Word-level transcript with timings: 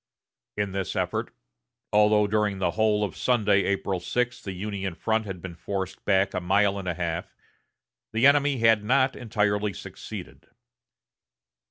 In 0.57 0.71
this 0.71 0.95
effort, 0.95 1.31
although 1.93 2.25
during 2.25 2.57
the 2.57 2.71
whole 2.71 3.03
of 3.03 3.15
Sunday, 3.15 3.65
April 3.65 3.99
6, 3.99 4.41
the 4.41 4.51
Union 4.53 4.95
front 4.95 5.27
had 5.27 5.43
been 5.43 5.53
forced 5.53 6.03
back 6.05 6.33
a 6.33 6.41
mile 6.41 6.79
and 6.79 6.87
a 6.87 6.95
half, 6.95 7.35
the 8.11 8.25
enemy 8.25 8.57
had 8.57 8.83
not 8.83 9.15
entirely 9.15 9.73
succeeded. 9.73 10.47